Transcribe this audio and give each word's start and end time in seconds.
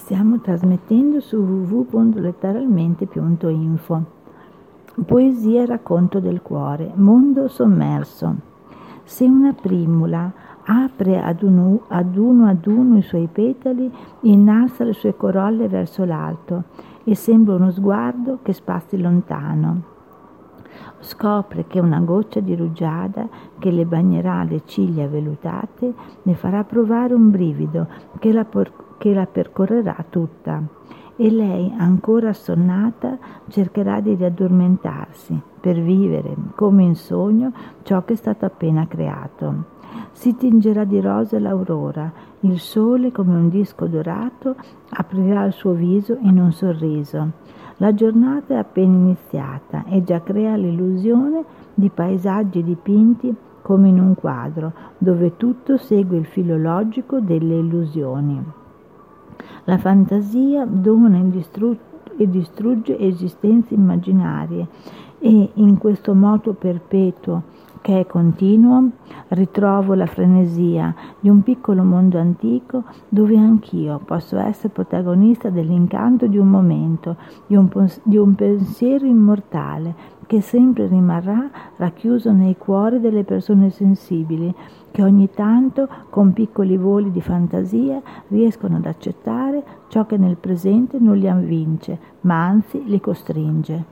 Stiamo 0.00 0.40
trasmettendo 0.40 1.20
su 1.20 1.36
www.letteralmente.info. 1.36 4.04
Poesia 5.06 5.62
e 5.62 5.66
racconto 5.66 6.20
del 6.20 6.40
cuore, 6.40 6.90
mondo 6.94 7.48
sommerso. 7.48 8.34
Se 9.04 9.26
una 9.26 9.52
primula 9.52 10.32
apre 10.64 11.20
ad 11.20 11.42
uno, 11.42 11.82
ad 11.88 12.16
uno 12.16 12.46
ad 12.46 12.66
uno 12.66 12.96
i 12.96 13.02
suoi 13.02 13.28
petali, 13.30 13.92
innalza 14.22 14.84
le 14.84 14.94
sue 14.94 15.14
corolle 15.14 15.68
verso 15.68 16.06
l'alto 16.06 16.64
e 17.04 17.14
sembra 17.14 17.56
uno 17.56 17.70
sguardo 17.70 18.38
che 18.42 18.54
spassi 18.54 18.98
lontano. 18.98 19.99
Scopre 21.00 21.66
che 21.66 21.80
una 21.80 22.00
goccia 22.00 22.40
di 22.40 22.54
rugiada 22.54 23.28
che 23.58 23.70
le 23.70 23.84
bagnerà 23.86 24.42
le 24.44 24.62
ciglia 24.64 25.06
velutate 25.08 25.92
ne 26.22 26.34
farà 26.34 26.62
provare 26.64 27.14
un 27.14 27.30
brivido 27.30 27.88
che 28.18 28.32
la, 28.32 28.44
por- 28.44 28.96
che 28.98 29.12
la 29.12 29.26
percorrerà 29.26 30.04
tutta 30.08 30.62
e 31.20 31.30
lei, 31.30 31.70
ancora 31.76 32.30
assonnata, 32.30 33.18
cercherà 33.48 34.00
di 34.00 34.14
riaddormentarsi 34.14 35.38
per 35.60 35.78
vivere 35.78 36.34
come 36.54 36.82
in 36.84 36.94
sogno 36.94 37.52
ciò 37.82 38.06
che 38.06 38.14
è 38.14 38.16
stato 38.16 38.46
appena 38.46 38.86
creato. 38.86 39.64
Si 40.12 40.34
tingerà 40.36 40.84
di 40.84 40.98
rosa 40.98 41.38
l'aurora, 41.38 42.10
il 42.40 42.58
sole 42.58 43.12
come 43.12 43.34
un 43.34 43.50
disco 43.50 43.86
dorato 43.86 44.56
aprirà 44.88 45.44
il 45.44 45.52
suo 45.52 45.72
viso 45.72 46.16
in 46.22 46.38
un 46.38 46.52
sorriso. 46.52 47.32
La 47.80 47.94
giornata 47.94 48.52
è 48.52 48.56
appena 48.58 48.94
iniziata 48.94 49.86
e 49.86 50.04
già 50.04 50.20
crea 50.20 50.54
l'illusione 50.54 51.42
di 51.72 51.88
paesaggi 51.88 52.62
dipinti 52.62 53.34
come 53.62 53.88
in 53.88 53.98
un 53.98 54.14
quadro, 54.14 54.72
dove 54.98 55.38
tutto 55.38 55.78
segue 55.78 56.18
il 56.18 56.26
filo 56.26 56.58
logico 56.58 57.20
delle 57.20 57.54
illusioni. 57.54 58.38
La 59.64 59.78
fantasia 59.78 60.66
dona 60.66 61.22
e 62.18 62.28
distrugge 62.28 62.98
esistenze 62.98 63.72
immaginarie 63.72 64.66
e 65.18 65.50
in 65.54 65.78
questo 65.78 66.12
moto 66.12 66.52
perpetuo 66.52 67.44
che 67.80 68.00
è 68.00 68.06
continuo, 68.06 68.90
ritrovo 69.28 69.94
la 69.94 70.06
frenesia 70.06 70.94
di 71.18 71.28
un 71.28 71.42
piccolo 71.42 71.82
mondo 71.82 72.18
antico 72.18 72.84
dove 73.08 73.36
anch'io 73.36 74.00
posso 74.04 74.38
essere 74.38 74.68
protagonista 74.68 75.50
dell'incanto 75.50 76.26
di 76.26 76.36
un 76.36 76.48
momento, 76.48 77.16
di 77.46 77.56
un, 77.56 77.68
di 78.02 78.16
un 78.16 78.34
pensiero 78.34 79.06
immortale 79.06 80.18
che 80.30 80.40
sempre 80.40 80.86
rimarrà 80.86 81.50
racchiuso 81.74 82.30
nei 82.30 82.56
cuori 82.56 83.00
delle 83.00 83.24
persone 83.24 83.70
sensibili, 83.70 84.54
che 84.92 85.02
ogni 85.02 85.28
tanto, 85.28 85.88
con 86.08 86.32
piccoli 86.32 86.76
voli 86.76 87.10
di 87.10 87.20
fantasia, 87.20 88.00
riescono 88.28 88.76
ad 88.76 88.86
accettare 88.86 89.64
ciò 89.88 90.06
che 90.06 90.16
nel 90.18 90.36
presente 90.36 91.00
non 91.00 91.16
li 91.16 91.28
avvince, 91.28 91.98
ma 92.20 92.46
anzi 92.46 92.84
li 92.84 93.00
costringe. 93.00 93.84